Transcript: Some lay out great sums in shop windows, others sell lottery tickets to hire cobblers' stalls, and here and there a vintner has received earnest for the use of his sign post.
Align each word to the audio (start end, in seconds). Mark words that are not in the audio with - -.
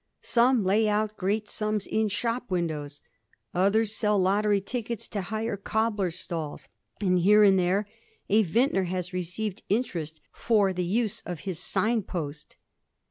Some 0.23 0.63
lay 0.65 0.89
out 0.89 1.15
great 1.15 1.47
sums 1.47 1.85
in 1.85 2.07
shop 2.07 2.49
windows, 2.49 3.01
others 3.53 3.95
sell 3.95 4.17
lottery 4.17 4.59
tickets 4.59 5.07
to 5.09 5.21
hire 5.21 5.55
cobblers' 5.57 6.17
stalls, 6.17 6.67
and 6.99 7.19
here 7.19 7.43
and 7.43 7.59
there 7.59 7.87
a 8.27 8.41
vintner 8.41 8.85
has 8.85 9.13
received 9.13 9.61
earnest 9.71 10.19
for 10.31 10.73
the 10.73 10.83
use 10.85 11.21
of 11.23 11.41
his 11.41 11.59
sign 11.59 12.01
post. 12.01 12.55